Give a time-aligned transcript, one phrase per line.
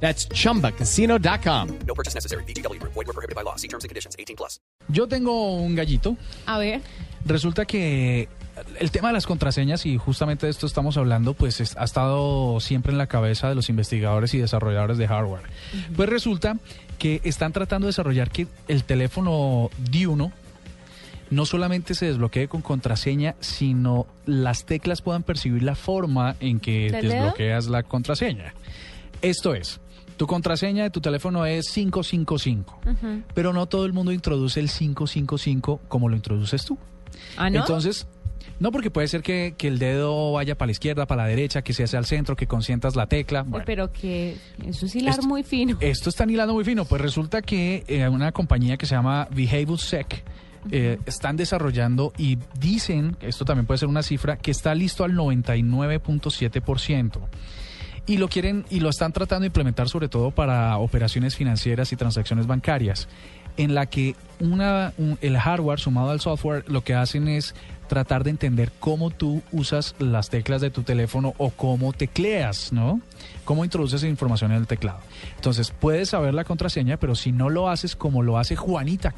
[0.00, 1.68] That's chumbacasino.com.
[1.86, 2.44] No purchase necessary.
[2.44, 2.78] BGW.
[2.80, 3.56] Void were prohibited by law.
[3.56, 4.14] See terms and conditions.
[4.18, 4.60] 18 plus.
[4.88, 6.16] Yo tengo un gallito.
[6.46, 6.80] A ver.
[7.24, 8.28] Resulta que
[8.78, 12.60] el tema de las contraseñas, y justamente de esto estamos hablando, pues es- ha estado
[12.60, 15.42] siempre en la cabeza de los investigadores y desarrolladores de hardware.
[15.96, 16.56] Pues resulta
[16.98, 20.30] que están tratando de desarrollar que el teléfono D1
[21.30, 26.88] no solamente se desbloquee con contraseña, sino las teclas puedan percibir la forma en que
[26.92, 28.54] desbloqueas la contraseña.
[29.22, 29.80] Esto es,
[30.16, 32.80] tu contraseña de tu teléfono es 555,
[33.34, 36.78] pero no todo el mundo introduce el 555 como lo introduces tú.
[37.36, 37.60] Ah, ¿no?
[37.60, 38.06] Entonces,
[38.58, 41.60] no porque puede ser que, que el dedo vaya para la izquierda, para la derecha,
[41.62, 43.42] que se hace al centro, que consientas la tecla.
[43.42, 45.76] Bueno, Pero que eso es hilar Esto- muy fino.
[45.80, 46.84] esto está hilando muy fino.
[46.86, 50.24] Pues resulta que eh, una compañía que se llama BehaviorSec
[50.70, 55.12] eh, están desarrollando y dicen, esto también puede ser una cifra, que está listo al
[55.12, 57.20] 99.7%.
[58.06, 61.96] Y lo quieren y lo están tratando de implementar sobre todo para operaciones financieras y
[61.96, 63.08] transacciones bancarias,
[63.56, 67.54] en la que una, un- el hardware sumado al software lo que hacen es
[67.88, 73.00] tratar de entender cómo tú usas las teclas de tu teléfono o cómo tecleas, ¿no?
[73.44, 74.98] Cómo introduces información en el teclado.
[75.36, 79.12] Entonces, puedes saber la contraseña, pero si no lo haces como lo hace Juanita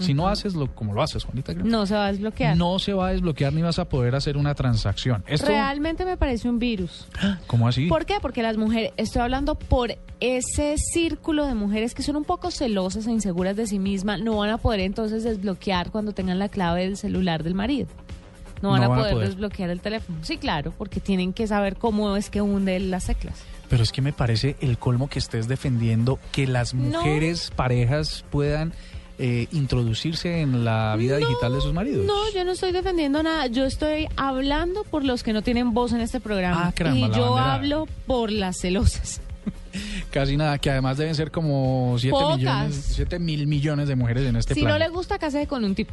[0.00, 2.56] Si no haces lo, como lo haces Juanita Creme, No se va a desbloquear.
[2.56, 5.22] no se va a desbloquear ni vas a poder hacer una transacción.
[5.26, 7.06] Esto, Realmente me parece un virus.
[7.46, 7.86] ¿Cómo así?
[7.86, 8.14] ¿Por qué?
[8.20, 13.06] Porque las mujeres, estoy hablando por ese círculo de mujeres que son un poco celosas
[13.06, 16.82] e inseguras de sí mismas, no van a poder entonces desbloquear cuando tengan la clave
[16.82, 17.88] del celular del marido.
[18.62, 19.28] No van, No a, van a poder poder.
[19.28, 20.18] desbloquear el teléfono.
[20.22, 23.42] Sí, claro, porque tienen que saber cómo es que hunde las teclas.
[23.70, 26.98] Pero es que me parece el colmo que estés defendiendo que las No.
[26.98, 28.72] mujeres parejas puedan
[29.22, 32.06] eh, introducirse en la vida digital de sus maridos.
[32.06, 33.46] No, yo no estoy defendiendo nada.
[33.48, 36.68] Yo estoy hablando por los que no tienen voz en este programa.
[36.68, 37.54] Ah, caramba, y yo bandera.
[37.54, 39.20] hablo por las celosas.
[40.10, 42.36] Casi nada, que además deben ser como 7 Pocas.
[42.38, 44.78] millones, 7 mil millones de mujeres en este si no plan.
[44.80, 45.92] le gusta, case con un tipo.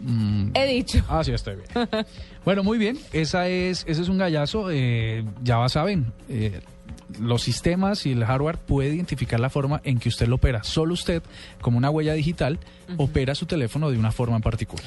[0.00, 1.02] Mm, He dicho.
[1.08, 1.88] Ah, sí, estoy bien.
[2.44, 2.98] bueno, muy bien.
[3.12, 4.70] Esa es, ese es un gallazo.
[4.70, 6.60] eh, ya saben, eh,
[7.20, 10.62] los sistemas y el hardware puede identificar la forma en que usted lo opera.
[10.64, 11.22] Solo usted,
[11.60, 12.58] como una huella digital,
[12.96, 14.84] opera su teléfono de una forma en particular.